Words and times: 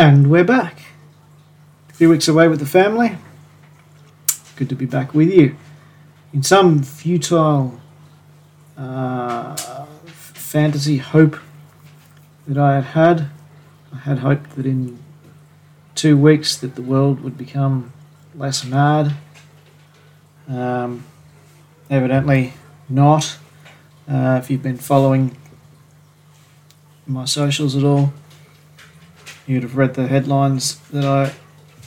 And 0.00 0.30
we're 0.30 0.44
back. 0.44 0.82
A 1.90 1.92
few 1.92 2.08
weeks 2.08 2.28
away 2.28 2.46
with 2.46 2.60
the 2.60 2.66
family. 2.66 3.18
Good 4.54 4.68
to 4.68 4.76
be 4.76 4.86
back 4.86 5.12
with 5.12 5.28
you. 5.28 5.56
In 6.32 6.44
some 6.44 6.84
futile 6.84 7.80
uh, 8.76 9.56
fantasy 10.06 10.98
hope 10.98 11.36
that 12.46 12.56
I 12.56 12.76
had 12.76 12.84
had, 12.84 13.30
I 13.92 13.96
had 13.96 14.18
hoped 14.20 14.54
that 14.54 14.66
in 14.66 15.00
two 15.96 16.16
weeks 16.16 16.56
that 16.58 16.76
the 16.76 16.82
world 16.82 17.18
would 17.22 17.36
become 17.36 17.92
less 18.36 18.64
mad. 18.64 19.16
Um, 20.48 21.06
evidently 21.90 22.52
not. 22.88 23.36
Uh, 24.08 24.38
if 24.40 24.48
you've 24.48 24.62
been 24.62 24.78
following 24.78 25.36
my 27.04 27.24
socials 27.24 27.74
at 27.74 27.82
all, 27.82 28.12
you'd 29.48 29.62
have 29.62 29.76
read 29.76 29.94
the 29.94 30.06
headlines 30.06 30.78
that 30.90 31.04
I 31.04 31.32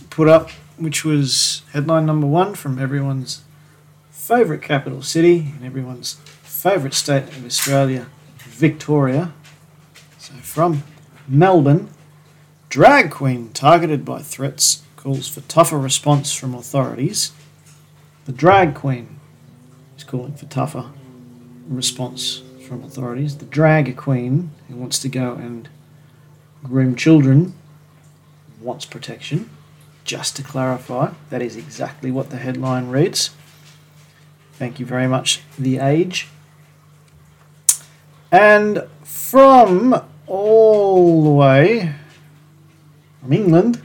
put 0.09 0.27
up, 0.27 0.49
which 0.77 1.05
was 1.05 1.61
headline 1.73 2.07
number 2.07 2.25
one 2.25 2.55
from 2.55 2.79
everyone's 2.79 3.43
favourite 4.09 4.63
capital 4.63 5.03
city 5.03 5.53
and 5.55 5.63
everyone's 5.63 6.15
favourite 6.41 6.95
state 6.95 7.23
of 7.23 7.45
Australia, 7.45 8.07
Victoria. 8.39 9.33
So 10.17 10.33
from 10.35 10.83
Melbourne, 11.27 11.89
drag 12.69 13.11
queen 13.11 13.49
targeted 13.53 14.03
by 14.03 14.21
threats 14.21 14.83
calls 14.95 15.27
for 15.27 15.41
tougher 15.41 15.77
response 15.77 16.33
from 16.33 16.55
authorities. 16.55 17.31
The 18.25 18.31
drag 18.31 18.73
queen 18.75 19.19
is 19.97 20.03
calling 20.03 20.33
for 20.33 20.45
tougher 20.45 20.91
response 21.67 22.41
from 22.67 22.83
authorities. 22.83 23.37
The 23.37 23.45
drag 23.45 23.95
queen 23.97 24.51
who 24.67 24.75
wants 24.75 24.99
to 24.99 25.09
go 25.09 25.33
and 25.33 25.69
groom 26.63 26.95
children 26.95 27.53
wants 28.61 28.85
protection. 28.85 29.49
Just 30.03 30.35
to 30.35 30.43
clarify, 30.43 31.11
that 31.29 31.41
is 31.41 31.55
exactly 31.55 32.11
what 32.11 32.29
the 32.29 32.37
headline 32.37 32.89
reads. 32.89 33.31
Thank 34.53 34.79
you 34.79 34.85
very 34.85 35.07
much, 35.07 35.41
The 35.57 35.77
Age. 35.77 36.27
And 38.31 38.87
from 39.03 40.03
all 40.27 41.23
the 41.23 41.31
way 41.31 41.95
from 43.21 43.33
England, 43.33 43.81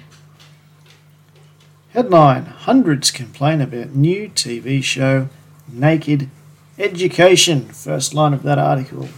headline 1.91 2.47
Hundreds 2.47 3.11
complain 3.11 3.61
about 3.61 3.95
new 3.95 4.29
TV 4.29 4.83
show 4.83 5.29
Naked 5.69 6.31
Education. 6.79 7.67
First 7.69 8.13
line 8.13 8.35
of 8.35 8.43
that 8.43 8.59
article. 8.59 9.09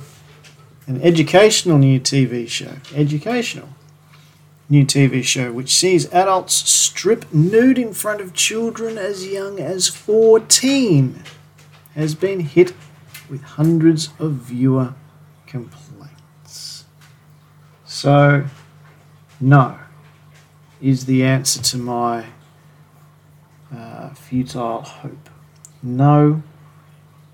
An 0.89 1.03
educational 1.03 1.77
new 1.77 2.01
TV 2.01 2.49
show. 2.49 2.77
Educational 2.95 3.69
new 4.71 4.85
TV 4.85 5.23
show 5.23 5.53
which 5.53 5.75
sees 5.75 6.11
adults 6.13 6.55
strip 6.55 7.31
nude 7.33 7.79
in 7.79 7.93
front 7.93 8.21
of 8.21 8.35
children 8.35 8.99
as 8.99 9.27
young 9.27 9.59
as 9.59 9.89
14 9.89 11.23
has 11.95 12.15
been 12.15 12.41
hit 12.41 12.73
with 13.31 13.43
hundreds 13.43 14.11
of 14.19 14.33
viewer 14.33 14.95
complaints. 15.47 16.85
So, 17.85 18.47
no 19.41 19.79
is 20.81 21.05
the 21.05 21.23
answer 21.23 21.63
to 21.63 21.77
my 21.77 22.27
uh, 23.75 24.11
futile 24.15 24.83
hope. 24.83 25.29
No, 25.83 26.43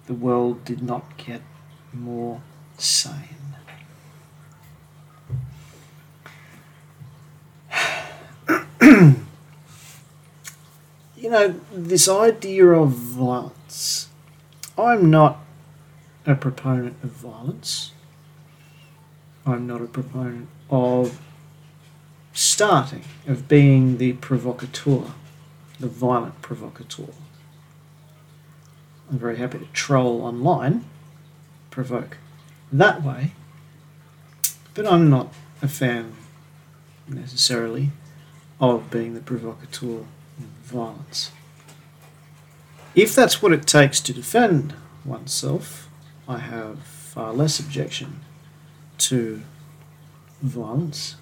the 0.06 0.14
world 0.14 0.64
did 0.64 0.82
not 0.82 1.16
get 1.16 1.42
more 1.92 2.40
sane. 2.78 3.34
you 11.16 11.23
know, 11.34 11.60
this 11.72 12.08
idea 12.08 12.66
of 12.66 12.90
violence, 12.90 14.08
I'm 14.78 15.10
not 15.10 15.38
a 16.26 16.34
proponent 16.34 16.96
of 17.02 17.10
violence. 17.10 17.92
I'm 19.44 19.66
not 19.66 19.82
a 19.82 19.86
proponent 19.86 20.48
of 20.70 21.20
starting, 22.32 23.04
of 23.26 23.48
being 23.48 23.98
the 23.98 24.14
provocateur, 24.14 25.12
the 25.78 25.88
violent 25.88 26.40
provocateur. 26.40 27.12
I'm 29.10 29.18
very 29.18 29.36
happy 29.36 29.58
to 29.58 29.66
troll 29.66 30.22
online, 30.22 30.84
provoke 31.70 32.16
that 32.72 33.02
way, 33.02 33.32
but 34.72 34.86
I'm 34.86 35.10
not 35.10 35.34
a 35.60 35.68
fan 35.68 36.14
necessarily 37.06 37.90
of 38.60 38.90
being 38.90 39.14
the 39.14 39.20
provocateur 39.20 40.04
violence. 40.38 41.30
If 42.94 43.14
that's 43.14 43.42
what 43.42 43.52
it 43.52 43.66
takes 43.66 44.00
to 44.00 44.12
defend 44.12 44.74
oneself, 45.04 45.88
I 46.28 46.38
have 46.38 46.80
far 46.80 47.32
less 47.32 47.58
objection 47.58 48.20
to 48.98 49.42
violence. 50.40 51.16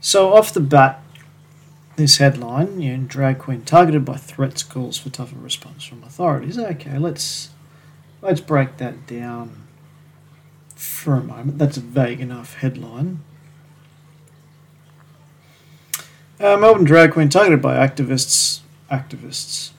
So, 0.00 0.34
off 0.34 0.52
the 0.52 0.60
bat, 0.60 1.02
this 1.96 2.18
headline, 2.18 2.80
you 2.80 2.96
know, 2.96 3.04
drag 3.04 3.38
queen 3.38 3.62
targeted 3.62 4.04
by 4.04 4.16
threats 4.16 4.62
calls 4.62 4.98
for 4.98 5.10
tougher 5.10 5.36
response 5.36 5.84
from 5.84 6.02
authorities. 6.04 6.58
Okay, 6.58 6.98
let's 6.98 7.50
let's 8.20 8.40
break 8.40 8.76
that 8.76 9.06
down 9.06 9.66
for 10.74 11.14
a 11.14 11.22
moment. 11.22 11.58
That's 11.58 11.76
a 11.76 11.80
vague 11.80 12.20
enough 12.20 12.54
headline. 12.56 13.20
Uh, 16.38 16.54
Melbourne 16.58 16.84
drag 16.84 17.12
queen 17.12 17.30
targeted 17.30 17.62
by 17.62 17.76
activists. 17.76 18.60
Activists. 18.90 19.70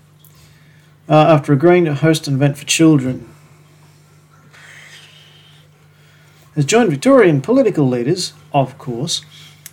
Uh, 1.07 1.13
after 1.13 1.53
agreeing 1.53 1.85
to 1.85 1.93
host 1.93 2.27
an 2.27 2.33
event 2.33 2.57
for 2.57 2.65
children, 2.65 3.29
has 6.55 6.65
joined 6.65 6.89
Victorian 6.89 7.41
political 7.41 7.87
leaders, 7.87 8.33
of 8.53 8.77
course, 8.79 9.21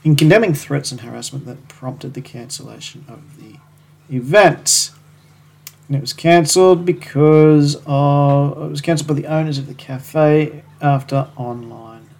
in 0.04 0.14
condemning 0.14 0.52
threats 0.52 0.92
and 0.92 1.00
harassment 1.00 1.46
that 1.46 1.66
prompted 1.68 2.12
the 2.12 2.20
cancellation 2.20 3.06
of 3.08 3.38
the 3.38 3.56
event. 4.14 4.90
And 5.88 5.96
it 5.96 6.00
was 6.00 6.12
cancelled 6.12 6.84
because 6.84 7.76
of, 7.86 8.58
it 8.58 8.70
was 8.70 8.82
cancelled 8.82 9.08
by 9.08 9.14
the 9.14 9.26
owners 9.26 9.56
of 9.56 9.66
the 9.66 9.74
cafe 9.74 10.62
after 10.82 11.28
online 11.36 12.10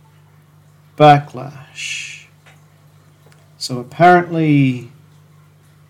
backlash. 0.97 2.24
So 3.65 3.79
apparently, 3.79 4.93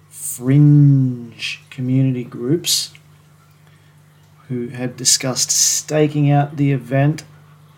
fringe 0.08 1.60
community 1.70 2.22
groups 2.22 2.94
who 4.46 4.68
had 4.68 4.96
discussed 4.96 5.50
staking 5.50 6.30
out 6.30 6.56
the 6.56 6.70
event 6.70 7.24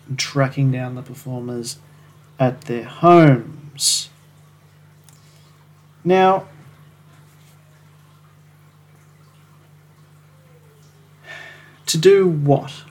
and 0.07 0.19
tracking 0.19 0.71
down 0.71 0.93
the 0.93 1.01
performers 1.01 1.77
at 2.37 2.61
their 2.61 2.83
homes. 2.83 4.11
Now, 6.03 6.47
to 11.87 11.97
do 11.97 12.27
what? 12.27 12.83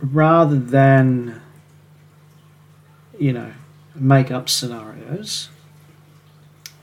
rather 0.00 0.58
than, 0.58 1.42
you 3.18 3.34
know, 3.34 3.52
make 4.00 4.30
up 4.30 4.48
scenarios. 4.48 5.48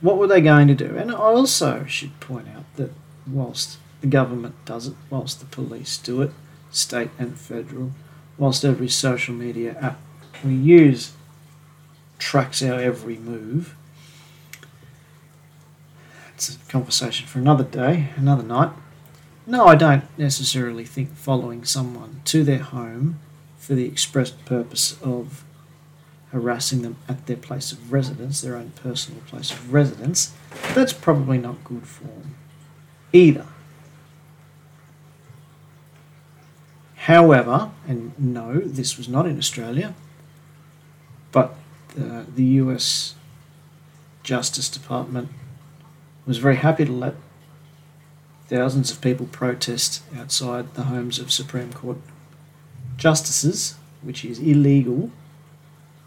What 0.02 0.18
were 0.18 0.28
they 0.28 0.42
going 0.42 0.68
to 0.68 0.76
do? 0.76 0.98
And 0.98 1.12
I 1.12 1.16
also 1.16 1.86
should 1.86 2.20
point 2.20 2.48
out 2.48 2.66
that 2.76 2.92
whilst 3.28 3.78
the 4.02 4.08
government 4.08 4.56
does 4.66 4.88
it, 4.88 4.96
whilst 5.10 5.40
the 5.40 5.46
police 5.46 5.98
do 5.98 6.22
it, 6.22 6.32
state 6.72 7.10
and 7.18 7.38
federal, 7.38 7.92
whilst 8.38 8.66
every 8.66 8.90
social 8.90 9.34
media 9.34 9.78
app 9.80 10.00
we 10.44 10.54
use 10.54 11.14
tracks 12.20 12.62
our 12.62 12.80
every 12.80 13.18
move, 13.18 13.76
it's 16.34 16.56
a 16.56 16.72
conversation 16.72 17.26
for 17.28 17.40
another 17.40 17.64
day, 17.64 18.10
another 18.18 18.44
night. 18.44 18.72
No, 19.48 19.66
I 19.66 19.76
don't 19.76 20.04
necessarily 20.18 20.86
think 20.86 21.16
following 21.16 21.64
someone 21.64 22.22
to 22.26 22.44
their 22.44 22.60
home 22.60 23.20
for 23.58 23.74
the 23.74 23.86
express 23.86 24.32
purpose 24.32 25.00
of 25.02 25.44
harassing 26.36 26.82
them 26.82 26.98
at 27.08 27.28
their 27.28 27.38
place 27.38 27.72
of 27.72 27.94
residence, 27.94 28.42
their 28.42 28.58
own 28.58 28.70
personal 28.72 29.22
place 29.22 29.52
of 29.52 29.72
residence, 29.72 30.34
that's 30.74 30.92
probably 30.92 31.38
not 31.38 31.64
good 31.64 31.88
form 31.88 32.36
either. 33.14 33.46
However, 36.96 37.72
and 37.88 38.12
no, 38.20 38.60
this 38.60 38.98
was 38.98 39.08
not 39.08 39.26
in 39.26 39.38
Australia, 39.38 39.96
but 41.32 41.56
uh, 41.98 42.24
the 42.36 42.44
US 42.62 43.16
Justice 44.22 44.68
Department 44.68 45.30
was 46.26 46.38
very 46.40 46.58
happy 46.58 46.84
to 46.84 46.92
let 46.92 47.16
thousands 48.50 48.92
of 48.92 49.00
people 49.00 49.28
protest 49.28 50.02
outside 50.18 50.74
the 50.74 50.84
homes 50.84 51.18
of 51.18 51.32
Supreme 51.32 51.72
Court 51.72 51.98
justices, 52.98 53.76
which 54.02 54.26
is 54.26 54.40
illegal 54.40 55.12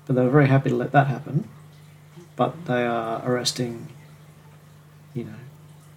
but 0.08 0.16
they 0.16 0.22
were 0.22 0.30
very 0.30 0.48
happy 0.48 0.70
to 0.70 0.74
let 0.74 0.90
that 0.92 1.06
happen. 1.06 1.48
But 2.34 2.64
they 2.64 2.86
are 2.86 3.22
arresting, 3.24 3.88
you 5.12 5.24
know, 5.24 5.34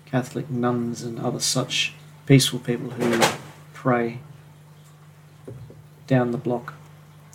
Catholic 0.05 0.49
nuns 0.49 1.01
and 1.01 1.17
other 1.17 1.39
such 1.39 1.93
peaceful 2.25 2.59
people 2.59 2.91
who 2.91 3.19
pray 3.73 4.19
down 6.07 6.31
the 6.31 6.37
block 6.37 6.73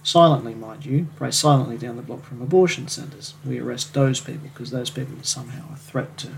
silently, 0.02 0.54
mind 0.54 0.84
you, 0.84 1.08
pray 1.16 1.30
silently 1.30 1.78
down 1.78 1.96
the 1.96 2.02
block 2.02 2.24
from 2.24 2.42
abortion 2.42 2.88
centres. 2.88 3.34
We 3.44 3.58
arrest 3.58 3.94
those 3.94 4.20
people 4.20 4.48
because 4.52 4.70
those 4.70 4.90
people 4.90 5.18
are 5.18 5.24
somehow 5.24 5.64
a 5.72 5.76
threat 5.76 6.18
to, 6.18 6.32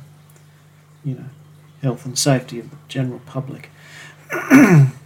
you 1.05 1.17
know, 1.17 1.25
health 1.83 2.07
and 2.07 2.17
safety 2.17 2.61
of 2.61 2.71
the 2.71 2.77
general 2.87 3.21
public. 3.27 3.71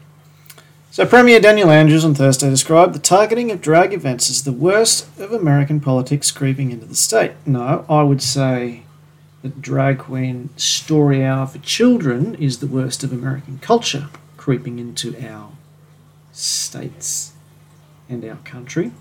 so, 0.92 1.06
Premier 1.06 1.40
Daniel 1.40 1.70
Andrews 1.70 2.04
on 2.04 2.14
Thursday 2.14 2.50
described 2.50 2.94
the 2.94 2.98
targeting 2.98 3.50
of 3.50 3.62
drag 3.62 3.94
events 3.94 4.28
as 4.28 4.44
the 4.44 4.52
worst 4.52 5.08
of 5.18 5.32
American 5.32 5.80
politics 5.80 6.30
creeping 6.30 6.70
into 6.70 6.84
the 6.84 6.94
state. 6.94 7.32
No, 7.46 7.86
I 7.88 8.02
would 8.02 8.20
say 8.20 8.82
that 9.40 9.62
drag 9.62 10.00
queen 10.00 10.50
story 10.58 11.24
hour 11.24 11.46
for 11.46 11.60
children 11.60 12.34
is 12.34 12.58
the 12.58 12.66
worst 12.66 13.02
of 13.02 13.10
American 13.10 13.58
culture 13.60 14.10
creeping 14.36 14.78
into 14.78 15.16
our 15.26 15.52
states 16.30 17.32
and 18.10 18.22
our 18.22 18.36
country. 18.44 18.92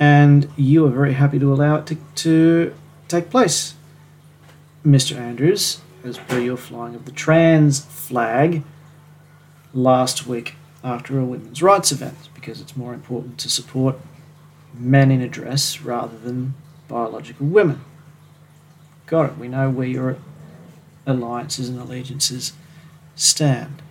And 0.00 0.50
you 0.56 0.84
are 0.86 0.90
very 0.90 1.12
happy 1.12 1.38
to 1.38 1.52
allow 1.52 1.76
it 1.76 1.86
to, 1.86 1.98
to 2.16 2.74
take 3.06 3.30
place. 3.30 3.74
Mr. 4.84 5.16
Andrews, 5.16 5.82
as 6.02 6.18
per 6.18 6.40
your 6.40 6.56
flying 6.56 6.96
of 6.96 7.04
the 7.04 7.12
trans 7.12 7.84
flag 7.84 8.64
last 9.72 10.26
week 10.26 10.56
after 10.86 11.18
a 11.18 11.24
women's 11.24 11.60
rights 11.60 11.90
event, 11.90 12.28
because 12.32 12.60
it's 12.60 12.76
more 12.76 12.94
important 12.94 13.38
to 13.38 13.50
support 13.50 13.96
men 14.72 15.10
in 15.10 15.20
a 15.20 15.28
dress 15.28 15.80
rather 15.80 16.16
than 16.16 16.54
biological 16.86 17.46
women. 17.46 17.80
Got 19.06 19.30
it. 19.30 19.38
We 19.38 19.48
know 19.48 19.68
where 19.68 19.88
your 19.88 20.16
alliances 21.04 21.68
and 21.68 21.80
allegiances 21.80 22.52
stand. 23.16 23.82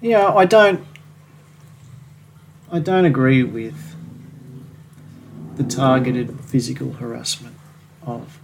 Yeah, 0.00 0.32
I 0.32 0.46
don't. 0.46 0.86
I 2.72 2.78
don't 2.78 3.04
agree 3.04 3.42
with 3.42 3.96
the 5.56 5.64
targeted 5.64 6.40
physical 6.40 6.92
harassment 6.92 7.56
of 8.02 8.38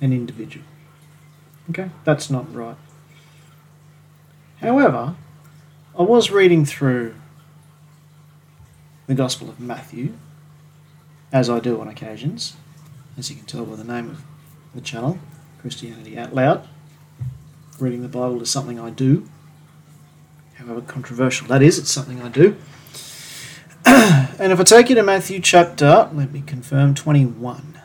an 0.00 0.12
individual. 0.12 0.64
Okay, 1.70 1.90
that's 2.04 2.28
not 2.30 2.52
right. 2.52 2.76
However, 4.60 5.14
I 5.96 6.02
was 6.02 6.30
reading 6.30 6.64
through 6.64 7.14
the 9.06 9.14
Gospel 9.14 9.48
of 9.48 9.60
Matthew, 9.60 10.14
as 11.32 11.48
I 11.48 11.60
do 11.60 11.80
on 11.80 11.86
occasions, 11.86 12.56
as 13.16 13.30
you 13.30 13.36
can 13.36 13.46
tell 13.46 13.64
by 13.64 13.76
the 13.76 13.84
name 13.84 14.10
of 14.10 14.22
the 14.74 14.80
channel, 14.80 15.18
Christianity 15.60 16.18
Out 16.18 16.34
Loud. 16.34 16.68
Reading 17.78 18.02
the 18.02 18.08
Bible 18.08 18.42
is 18.42 18.50
something 18.50 18.80
I 18.80 18.90
do. 18.90 19.28
However 20.54 20.80
controversial 20.80 21.46
that 21.48 21.62
is, 21.62 21.78
it's 21.78 21.92
something 21.92 22.20
I 22.20 22.28
do. 22.28 22.56
and 23.86 24.52
if 24.52 24.58
I 24.58 24.64
take 24.64 24.88
you 24.88 24.96
to 24.96 25.04
Matthew 25.04 25.38
chapter, 25.38 26.10
let 26.12 26.32
me 26.32 26.42
confirm, 26.44 26.94
21. 26.94 27.80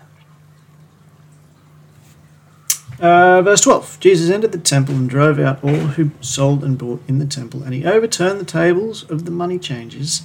Uh, 3.00 3.42
verse 3.42 3.62
12 3.62 4.00
Jesus 4.00 4.30
entered 4.30 4.52
the 4.52 4.58
temple 4.58 4.96
and 4.96 5.10
drove 5.10 5.40
out 5.40 5.64
all 5.64 5.72
who 5.72 6.12
sold 6.22 6.64
and 6.64 6.78
bought 6.78 7.02
in 7.08 7.20
the 7.20 7.26
temple, 7.26 7.64
and 7.64 7.74
he 7.74 7.86
overturned 7.86 8.40
the 8.40 8.46
tables 8.46 9.10
of 9.10 9.26
the 9.26 9.32
money 9.32 9.60
changers 9.60 10.24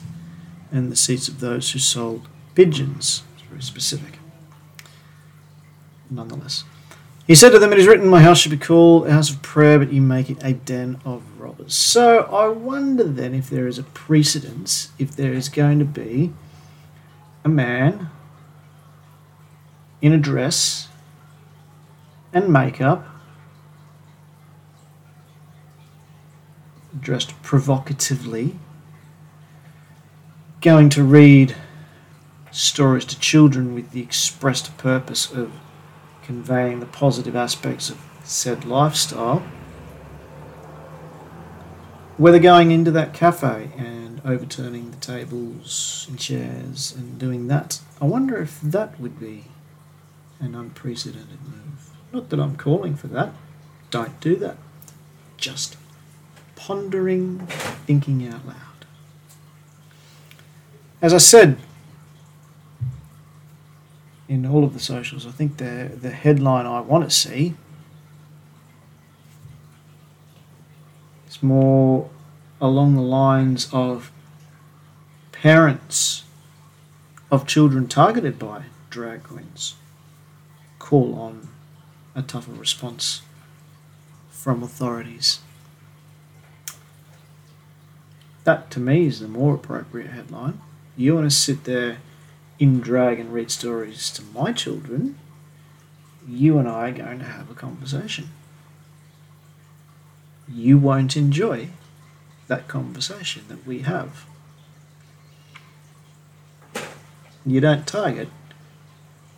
and 0.71 0.93
the 0.93 0.97
seats 0.97 1.29
of 1.29 1.41
those 1.41 1.73
who 1.73 1.79
sold 1.79 2.29
pigeons. 2.55 3.23
It's 3.35 3.43
very 3.49 3.63
specific. 3.63 4.19
Nonetheless. 6.11 6.65
He 7.27 7.35
said 7.35 7.51
to 7.51 7.59
them, 7.59 7.73
It 7.73 7.79
is 7.79 7.87
written, 7.87 8.09
My 8.09 8.23
house 8.23 8.39
should 8.39 8.51
be 8.51 8.57
called 8.57 9.07
a 9.07 9.13
house 9.13 9.31
of 9.31 9.43
prayer, 9.43 9.79
but 9.79 9.93
you 9.93 10.01
make 10.01 10.31
it 10.31 10.39
a 10.43 10.55
den 10.55 10.99
of 11.05 11.23
robbers. 11.39 11.75
So 11.75 12.21
I 12.23 12.49
wonder 12.49 13.05
then 13.05 13.35
if 13.35 13.51
there 13.51 13.67
is 13.67 13.79
a 13.79 13.83
precedence, 13.83 14.91
if 14.99 15.15
there 15.15 15.35
is 15.35 15.51
going 15.51 15.79
to 15.79 15.85
be 15.85 16.33
a 17.45 17.49
man 17.49 18.09
in 20.01 20.13
a 20.13 20.19
dress 20.19 20.88
and 22.33 22.53
makeup, 22.53 23.07
dressed 26.99 27.41
provocatively, 27.43 28.57
going 30.61 30.89
to 30.91 31.03
read 31.03 31.55
stories 32.51 33.05
to 33.05 33.19
children 33.19 33.75
with 33.75 33.91
the 33.93 34.01
expressed 34.01 34.77
purpose 34.77 35.31
of 35.31 35.53
conveying 36.23 36.81
the 36.81 36.87
positive 36.87 37.37
aspects 37.37 37.89
of 37.89 37.99
said 38.25 38.65
lifestyle, 38.65 39.43
whether 42.19 42.39
going 42.39 42.71
into 42.73 42.91
that 42.91 43.15
cafe 43.15 43.71
and 43.77 44.21
overturning 44.25 44.91
the 44.91 44.97
tables 44.97 46.07
and 46.09 46.19
chairs 46.19 46.93
and 46.97 47.19
doing 47.19 47.47
that, 47.47 47.81
I 48.01 48.05
wonder 48.07 48.37
if 48.43 48.61
that 48.61 49.01
would 49.01 49.19
be 49.21 49.45
an 50.41 50.55
unprecedented 50.55 51.41
move. 51.45 51.78
Not 52.13 52.31
that 52.31 52.41
I'm 52.41 52.57
calling 52.57 52.95
for 52.97 53.07
that. 53.09 53.33
Don't 53.91 54.19
do 54.21 54.37
that. 54.37 54.57
Just 55.37 55.77
pondering, 56.57 57.47
thinking 57.87 58.27
out 58.27 58.47
loud. 58.47 58.87
As 61.01 61.15
I 61.15 61.19
said 61.19 61.59
in 64.29 64.45
all 64.45 64.63
of 64.63 64.75
the 64.75 64.81
socials. 64.81 65.27
I 65.27 65.31
think 65.31 65.57
the 65.57 65.91
the 66.01 66.11
headline 66.11 66.67
I 66.67 66.81
want 66.81 67.05
to 67.05 67.11
see 67.11 67.55
is 71.27 71.43
more 71.43 72.11
along 72.61 72.95
the 72.95 73.03
lines 73.03 73.69
of 73.73 74.13
parents 75.33 76.25
of 77.31 77.47
children 77.47 77.89
targeted 77.89 78.39
by 78.39 78.65
drag 78.91 79.23
queens 79.23 79.75
call 80.79 81.15
on 81.15 81.49
a 82.19 82.23
tougher 82.23 82.53
response 82.53 83.23
from 84.29 84.63
authorities. 84.63 85.39
That 88.43 88.71
to 88.73 88.81
me 88.81 89.07
is 89.07 89.21
the 89.21 89.29
more 89.29 89.55
appropriate 89.55 90.11
headline. 90.11 90.61
You 90.97 91.15
want 91.15 91.31
to 91.31 91.37
sit 91.37 91.63
there 91.63 91.99
in 92.59 92.81
drag 92.81 93.21
and 93.21 93.33
read 93.33 93.53
stories 93.53 94.11
to 94.11 94.23
my 94.23 94.53
children, 94.53 95.17
you 96.29 96.59
and 96.59 96.69
I 96.69 96.89
are 96.89 96.93
going 96.93 97.21
to 97.21 97.25
have 97.25 97.51
a 97.51 97.55
conversation. 97.55 98.31
You 100.49 100.77
won't 100.77 101.17
enjoy 101.17 101.69
that 102.49 102.67
conversation 102.67 103.45
that 103.49 103.65
we 103.65 103.81
have. 103.81 104.25
You 107.47 107.61
don't 107.61 107.87
target 107.87 108.29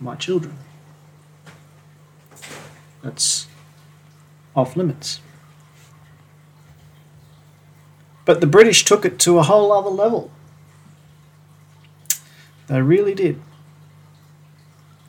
my 0.00 0.14
children. 0.16 0.56
That's 3.02 3.46
off 4.54 4.76
limits. 4.76 5.20
But 8.24 8.40
the 8.40 8.46
British 8.46 8.84
took 8.84 9.04
it 9.04 9.18
to 9.20 9.38
a 9.38 9.42
whole 9.42 9.72
other 9.72 9.90
level. 9.90 10.30
They 12.68 12.80
really 12.80 13.14
did. 13.14 13.40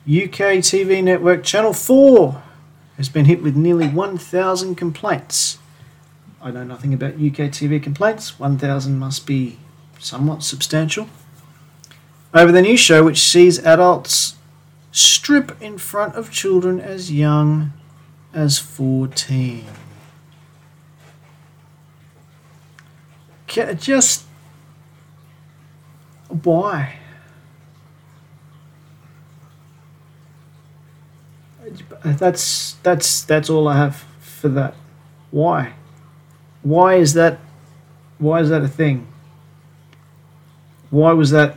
UK 0.04 0.58
TV 0.58 1.02
network 1.04 1.44
Channel 1.44 1.72
4 1.72 2.42
has 2.96 3.08
been 3.08 3.26
hit 3.26 3.42
with 3.42 3.54
nearly 3.54 3.88
1,000 3.88 4.74
complaints. 4.74 5.58
I 6.40 6.50
know 6.50 6.64
nothing 6.64 6.92
about 6.92 7.14
UK 7.14 7.52
TV 7.52 7.80
complaints. 7.80 8.40
1,000 8.40 8.98
must 8.98 9.26
be 9.26 9.58
somewhat 10.00 10.42
substantial. 10.42 11.08
Over 12.34 12.50
the 12.50 12.62
new 12.62 12.76
show, 12.76 13.04
which 13.04 13.20
sees 13.20 13.60
adults 13.60 14.34
strip 14.90 15.60
in 15.62 15.78
front 15.78 16.16
of 16.16 16.32
children 16.32 16.80
as 16.80 17.12
young 17.12 17.72
as 18.34 18.58
14. 18.58 19.64
Just 23.78 24.24
why? 26.28 26.98
that's 32.02 32.74
that's 32.82 33.22
that's 33.22 33.48
all 33.48 33.68
I 33.68 33.76
have 33.76 34.04
for 34.20 34.48
that. 34.48 34.74
Why? 35.30 35.74
Why 36.62 36.94
is 36.94 37.14
that? 37.14 37.38
Why 38.18 38.40
is 38.40 38.50
that 38.50 38.62
a 38.62 38.68
thing? 38.68 39.06
Why 40.90 41.12
was 41.12 41.30
that 41.30 41.56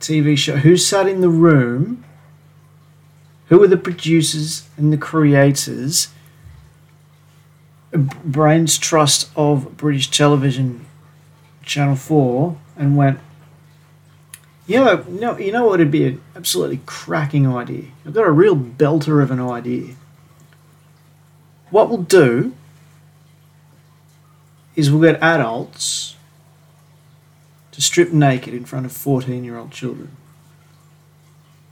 TV 0.00 0.36
show? 0.36 0.56
Who 0.56 0.76
sat 0.76 1.08
in 1.08 1.20
the 1.20 1.28
room? 1.28 2.04
Who 3.48 3.58
were 3.58 3.68
the 3.68 3.76
producers 3.76 4.68
and 4.76 4.92
the 4.92 4.98
creators? 4.98 6.08
Brains 7.92 8.76
trust 8.76 9.30
of 9.34 9.76
British 9.76 10.10
television 10.10 10.84
Channel 11.64 11.96
4 11.96 12.56
and 12.76 12.96
went, 12.96 13.18
you 14.66 14.78
know, 14.78 15.38
you 15.38 15.50
know 15.50 15.66
what 15.66 15.78
would 15.78 15.90
be 15.90 16.06
an 16.06 16.20
absolutely 16.36 16.80
cracking 16.84 17.46
idea? 17.46 17.84
I've 18.04 18.12
got 18.12 18.26
a 18.26 18.30
real 18.30 18.54
belter 18.54 19.22
of 19.22 19.30
an 19.30 19.40
idea. 19.40 19.94
What 21.70 21.88
we'll 21.88 22.02
do 22.02 22.54
is 24.76 24.90
we'll 24.90 25.10
get 25.10 25.22
adults 25.22 26.16
to 27.72 27.80
strip 27.80 28.12
naked 28.12 28.52
in 28.52 28.66
front 28.66 28.84
of 28.84 28.92
14 28.92 29.42
year 29.42 29.56
old 29.56 29.70
children. 29.70 30.14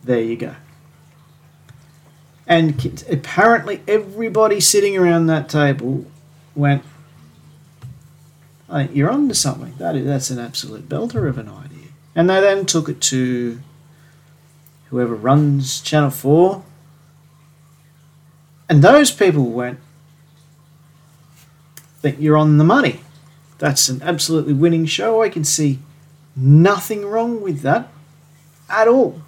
There 0.02 0.20
you 0.20 0.36
go. 0.36 0.56
And 2.46 3.04
apparently, 3.10 3.82
everybody 3.88 4.60
sitting 4.60 4.96
around 4.96 5.26
that 5.26 5.48
table 5.48 6.04
went, 6.54 6.82
You're 8.92 9.10
on 9.10 9.28
to 9.28 9.34
something. 9.34 9.74
That 9.78 9.96
is, 9.96 10.06
that's 10.06 10.30
an 10.30 10.38
absolute 10.38 10.88
belter 10.88 11.28
of 11.28 11.38
an 11.38 11.48
idea. 11.48 11.88
And 12.14 12.30
they 12.30 12.40
then 12.40 12.64
took 12.64 12.88
it 12.88 13.00
to 13.02 13.60
whoever 14.90 15.14
runs 15.14 15.80
Channel 15.80 16.10
4. 16.10 16.62
And 18.68 18.82
those 18.82 19.10
people 19.10 19.50
went, 19.50 19.78
think 22.10 22.20
you're 22.20 22.36
on 22.36 22.58
the 22.58 22.64
money. 22.64 23.00
That's 23.58 23.88
an 23.88 24.02
absolutely 24.02 24.52
winning 24.52 24.86
show. 24.86 25.22
I 25.22 25.28
can 25.28 25.44
see 25.44 25.80
nothing 26.34 27.04
wrong 27.04 27.40
with 27.40 27.60
that 27.62 27.90
at 28.68 28.86
all. 28.86 29.22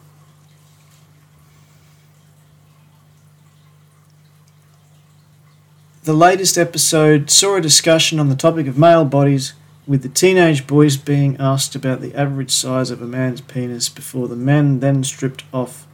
The 6.09 6.15
latest 6.15 6.57
episode 6.57 7.31
saw 7.31 7.57
a 7.57 7.61
discussion 7.61 8.19
on 8.19 8.31
the 8.31 8.35
topic 8.35 8.67
of 8.67 8.79
male 8.79 9.05
bodies 9.05 9.53
with 9.87 10.01
the 10.01 10.09
teenage 10.09 10.67
boys 10.67 10.97
being 10.97 11.37
asked 11.39 11.75
about 11.75 12.01
the 12.01 12.15
average 12.15 12.51
size 12.51 12.91
of 12.91 13.03
a 13.03 13.07
man's 13.07 13.43
penis 13.43 13.91
before 13.91 14.27
the 14.27 14.35
men 14.35 14.81
then 14.81 15.05
stripped 15.05 15.45
off 15.53 15.87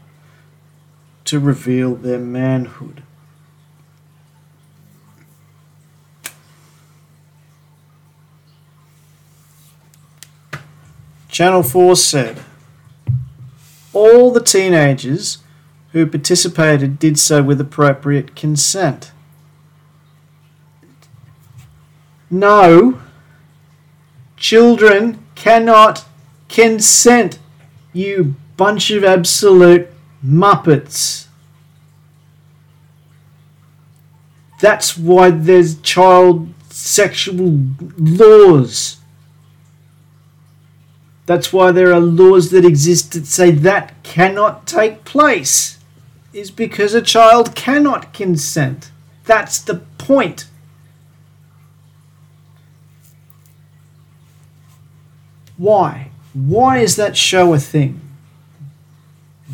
to 1.25 1.40
reveal 1.40 1.97
their 1.97 2.21
manhood. 2.21 3.02
Channel 11.28 11.64
4 11.64 11.97
said 11.97 12.38
all 13.92 14.30
the 14.30 14.38
teenagers 14.38 15.38
who 15.90 16.06
participated 16.06 17.00
did 17.00 17.18
so 17.18 17.42
with 17.42 17.61
appropriate 17.61 18.37
consent. 18.37 19.11
No, 22.35 22.99
Children 24.37 25.25
cannot 25.37 26.05
consent, 26.49 27.38
you 27.93 28.35
bunch 28.57 28.91
of 28.91 29.05
absolute 29.05 29.88
muppets. 30.25 31.29
That's 34.61 34.99
why 34.99 35.31
there's 35.31 35.81
child 35.81 36.53
sexual 36.69 37.61
laws. 37.97 38.99
That's 41.26 41.53
why 41.53 41.71
there 41.73 41.93
are 41.93 42.00
laws 42.00 42.50
that 42.50 42.64
exist 42.64 43.12
that 43.12 43.26
say 43.26 43.50
that 43.50 44.03
cannot 44.03 44.67
take 44.67 45.05
place, 45.05 45.79
is 46.33 46.50
because 46.50 46.93
a 46.93 47.00
child 47.00 47.55
cannot 47.55 48.12
consent. 48.12 48.91
That's 49.25 49.61
the 49.61 49.76
point. 49.97 50.47
Why? 55.56 56.11
Why 56.32 56.78
is 56.78 56.96
that 56.96 57.16
show 57.16 57.54
a 57.54 57.58
thing? 57.58 58.00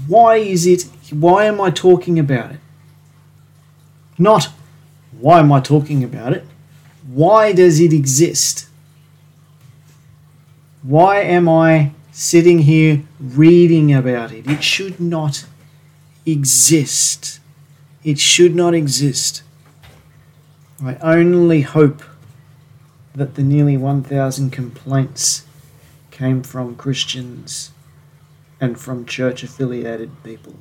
Why 0.07 0.37
is 0.37 0.67
it? 0.67 0.85
Why 1.11 1.45
am 1.45 1.61
I 1.61 1.71
talking 1.71 2.19
about 2.19 2.53
it? 2.53 2.61
Not 4.19 4.51
why 5.21 5.41
am 5.41 5.53
I 5.53 5.61
talking 5.61 6.03
about 6.03 6.33
it? 6.33 6.47
Why 7.07 7.53
does 7.53 7.81
it 7.81 7.93
exist? 7.93 8.69
Why 10.83 11.21
am 11.21 11.49
I 11.49 11.93
sitting 12.11 12.61
here 12.61 13.03
reading 13.19 13.93
about 13.93 14.33
it? 14.33 14.47
It 14.47 14.65
should 14.65 14.99
not 14.99 15.45
exist. 16.25 17.41
It 18.03 18.19
should 18.19 18.55
not 18.55 18.75
exist. 18.75 19.43
I 20.83 20.95
only 21.03 21.63
hope 21.63 22.03
that 23.15 23.35
the 23.35 23.43
nearly 23.43 23.77
1,000 23.77 24.51
complaints 24.51 25.45
came 26.21 26.43
from 26.43 26.77
Christians 26.77 27.71
and 28.61 28.79
from 28.79 29.07
church 29.07 29.43
affiliated 29.43 30.11
people. 30.23 30.55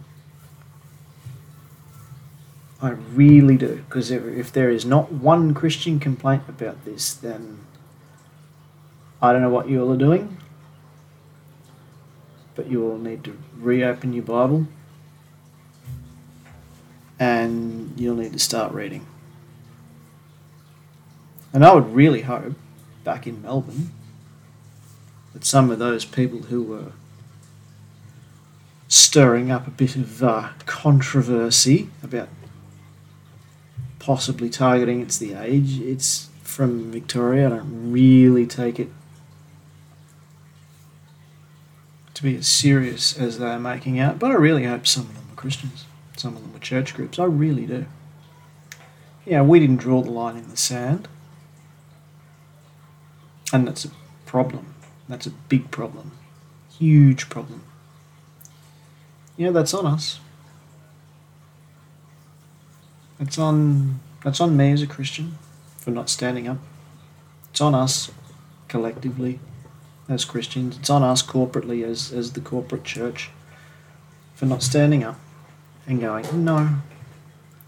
I 2.82 2.92
really 2.92 3.58
do, 3.58 3.84
because 3.86 4.10
if, 4.10 4.54
there 4.54 4.70
is 4.70 4.86
not 4.86 5.12
one 5.12 5.54
Christian 5.54 6.00
complaint 6.00 6.44
about 6.48 6.86
this, 6.86 7.14
then 7.14 7.60
I 9.22 9.34
don't 9.34 9.42
know 9.42 9.50
what 9.50 9.68
you 9.68 9.82
all 9.82 9.92
are 9.92 9.98
doing, 9.98 10.38
but 12.56 12.68
you 12.68 12.90
all 12.90 12.98
need 12.98 13.26
to 13.26 13.38
reopen 13.58 14.14
your 14.14 14.24
Bible 14.24 14.66
and 17.20 18.00
you'll 18.00 18.16
need 18.16 18.32
to 18.32 18.40
start 18.40 18.72
reading. 18.72 19.06
And 21.52 21.66
I 21.66 21.74
would 21.74 21.94
really 21.94 22.22
hope 22.22 22.54
back 23.04 23.28
in 23.28 23.42
Melbourne 23.42 23.92
that 25.34 25.46
some 25.46 25.70
of 25.72 25.80
those 25.80 26.06
people 26.06 26.44
who 26.44 26.64
were 26.64 26.92
stirring 28.88 29.52
up 29.52 29.68
a 29.68 29.72
bit 29.72 29.96
of 29.96 30.24
uh, 30.24 30.50
controversy 30.66 31.90
about 32.02 32.30
possibly 34.00 34.50
targeting 34.50 35.02
it's 35.02 35.18
the 35.18 35.34
age. 35.34 35.80
It's 35.80 36.30
from 36.42 36.92
Victoria. 36.92 37.48
I 37.48 37.50
don't 37.50 37.92
really 37.92 38.48
take 38.48 38.80
it 38.80 38.90
to 42.16 42.24
be 42.24 42.36
as 42.36 42.48
serious 42.48 43.18
as 43.18 43.38
they're 43.38 43.60
making 43.60 44.00
out, 44.00 44.20
but 44.20 44.32
I 44.32 44.34
really 44.34 44.66
hope 44.66 44.88
some 44.88 45.04
of 45.04 45.16
them 45.16 45.26
are 45.32 45.36
Christians. 45.36 45.86
Some 46.18 46.36
of 46.36 46.42
them 46.42 46.56
are 46.56 46.60
church 46.60 46.94
groups. 46.94 47.20
I 47.20 47.26
really 47.26 47.66
do. 47.66 47.86
Yeah, 49.26 49.44
we 49.44 49.60
didn't 49.60 49.78
draw 49.78 50.02
the 50.02 50.10
line 50.12 50.36
in 50.36 50.50
the 50.50 50.58
sand, 50.58 51.08
and 53.54 53.68
that's 53.68 53.86
a 53.86 53.92
problem. 54.26 54.69
That's 55.10 55.26
a 55.26 55.32
big 55.32 55.72
problem. 55.72 56.12
Huge 56.78 57.30
problem. 57.30 57.64
Yeah, 59.36 59.50
that's 59.50 59.74
on 59.74 59.86
us. 59.86 60.20
It's 63.20 63.38
on 63.38 64.00
that's 64.24 64.40
on 64.40 64.56
me 64.56 64.72
as 64.72 64.82
a 64.82 64.88
Christian 64.88 65.38
for 65.78 65.92
not 65.92 66.10
standing 66.10 66.48
up. 66.48 66.60
It's 67.50 67.60
on 67.60 67.74
us 67.74 68.12
collectively 68.68 69.40
as 70.08 70.26
Christians. 70.26 70.78
It's 70.78 70.90
on 70.90 71.04
us 71.04 71.24
corporately 71.24 71.84
as, 71.84 72.12
as 72.12 72.34
the 72.34 72.42
corporate 72.42 72.84
church 72.84 73.30
for 74.36 74.46
not 74.46 74.64
standing 74.64 75.04
up 75.04 75.20
and 75.88 76.00
going, 76.00 76.46
no, 76.46 76.78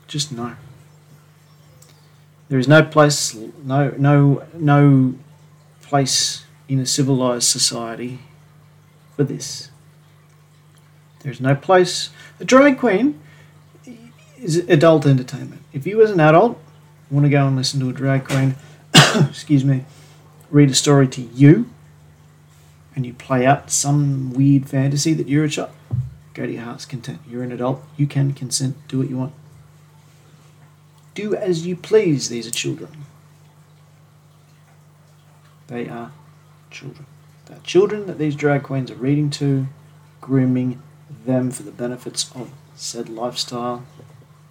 just 0.07 0.31
no. 0.31 0.55
There 2.49 2.59
is 2.59 2.67
no 2.67 2.83
place 2.83 3.33
no 3.63 3.93
no 3.97 4.43
no 4.53 5.15
place 5.81 6.40
in 6.71 6.79
a 6.79 6.85
civilized 6.85 7.49
society 7.49 8.19
for 9.17 9.25
this. 9.25 9.69
There's 11.19 11.41
no 11.41 11.53
place. 11.53 12.11
A 12.39 12.45
drag 12.45 12.79
queen 12.79 13.19
is 14.39 14.55
adult 14.55 15.05
entertainment. 15.05 15.63
If 15.73 15.85
you, 15.85 16.01
as 16.01 16.11
an 16.11 16.21
adult, 16.21 16.57
want 17.09 17.25
to 17.25 17.29
go 17.29 17.45
and 17.45 17.57
listen 17.57 17.81
to 17.81 17.89
a 17.89 17.93
drag 17.93 18.23
queen, 18.23 18.55
excuse 19.29 19.65
me, 19.65 19.83
read 20.49 20.69
a 20.69 20.73
story 20.73 21.09
to 21.09 21.21
you, 21.21 21.69
and 22.95 23.05
you 23.05 23.13
play 23.15 23.45
out 23.45 23.69
some 23.69 24.31
weird 24.31 24.69
fantasy 24.69 25.13
that 25.13 25.27
you're 25.27 25.43
a 25.43 25.49
child, 25.49 25.71
go 26.33 26.45
to 26.45 26.53
your 26.53 26.63
heart's 26.63 26.85
content. 26.85 27.19
You're 27.29 27.43
an 27.43 27.51
adult. 27.51 27.83
You 27.97 28.07
can 28.07 28.31
consent. 28.31 28.77
Do 28.87 28.99
what 28.99 29.09
you 29.09 29.17
want. 29.17 29.33
Do 31.15 31.35
as 31.35 31.67
you 31.67 31.75
please. 31.75 32.29
These 32.29 32.47
are 32.47 32.51
children. 32.51 32.91
They 35.67 35.89
are 35.89 36.11
children. 36.71 37.05
They're 37.45 37.59
children 37.63 38.07
that 38.07 38.17
these 38.17 38.35
drag 38.35 38.63
queens 38.63 38.89
are 38.89 38.95
reading 38.95 39.29
to, 39.31 39.67
grooming 40.19 40.81
them 41.25 41.51
for 41.51 41.63
the 41.63 41.71
benefits 41.71 42.31
of 42.33 42.51
said 42.75 43.09
lifestyle. 43.09 43.83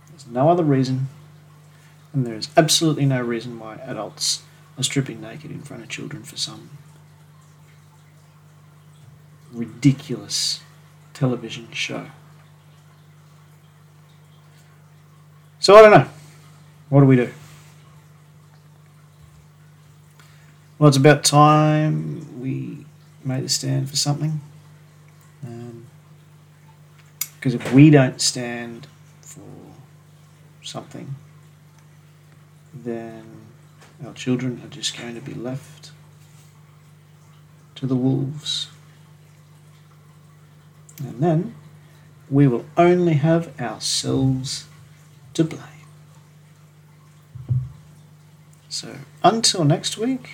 There's 0.09 0.27
no 0.27 0.51
other 0.51 0.65
reason, 0.65 1.09
and 2.13 2.27
there 2.27 2.35
is 2.35 2.49
absolutely 2.57 3.07
no 3.07 3.23
reason 3.23 3.59
why 3.59 3.77
adults 3.77 4.43
are 4.77 4.85
stripping 4.85 5.21
naked 5.21 5.51
in 5.51 5.63
front 5.63 5.83
of 5.83 5.89
children 5.89 6.23
for 6.23 6.37
some 6.37 6.71
ridiculous 9.53 10.61
television 11.15 11.69
show. 11.73 12.07
So 15.59 15.77
I 15.77 15.83
don't 15.83 15.91
know. 15.91 16.09
What 16.89 17.01
do 17.01 17.07
we 17.07 17.17
do? 17.17 17.33
Well, 20.81 20.89
it's 20.89 20.97
about 20.97 21.25
time 21.25 22.41
we 22.41 22.87
made 23.23 23.45
a 23.45 23.51
stand 23.51 23.91
for 23.91 23.97
something. 23.97 24.41
Um, 25.45 25.87
because 27.35 27.53
if 27.53 27.71
we 27.75 27.91
don't 27.91 28.19
stand 28.19 28.87
for 29.21 29.43
something, 30.63 31.17
then 32.73 33.27
our 34.03 34.15
children 34.15 34.63
are 34.65 34.69
just 34.69 34.97
going 34.97 35.15
to 35.17 35.21
be 35.21 35.35
left 35.35 35.91
to 37.75 37.87
the 37.87 37.95
wolves. 37.95 38.69
And 40.99 41.21
then 41.23 41.57
we 42.31 42.47
will 42.47 42.65
only 42.79 43.15
have 43.15 43.61
ourselves 43.61 44.65
to 45.35 45.45
blame. 45.45 45.61
So 48.71 48.97
until 49.23 49.65
next 49.65 49.99
week, 49.99 50.31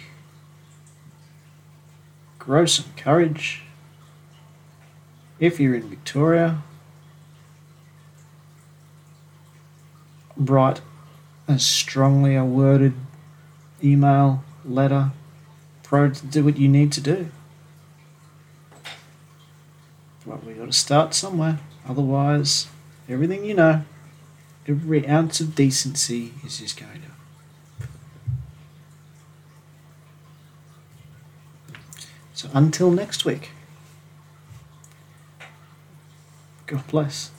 grow 2.47 2.65
some 2.65 2.87
courage. 2.97 3.63
If 5.41 5.59
you're 5.59 5.75
in 5.75 5.91
Victoria, 5.91 6.63
write 10.37 10.81
a 11.49 11.59
strongly 11.59 12.39
worded 12.39 12.95
email, 13.83 14.45
letter, 14.65 15.11
pro 15.83 16.11
to 16.11 16.27
do 16.27 16.45
what 16.45 16.57
you 16.57 16.69
need 16.69 16.93
to 16.93 17.01
do. 17.01 17.29
But 20.25 20.45
we 20.45 20.55
got 20.55 20.67
to 20.67 20.73
start 20.73 21.15
somewhere. 21.15 21.59
Otherwise, 21.87 22.69
everything 23.09 23.45
you 23.45 23.55
know, 23.55 23.85
every 24.69 25.07
ounce 25.09 25.41
of 25.41 25.55
decency 25.57 26.33
is 26.45 26.59
just 26.59 26.79
going 26.79 27.03
to. 27.03 27.16
Until 32.53 32.91
next 32.91 33.25
week, 33.25 33.51
God 36.67 36.87
bless. 36.89 37.31